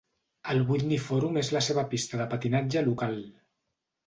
[0.53, 3.23] El Whitney Forum és la seva pista de patinatge local.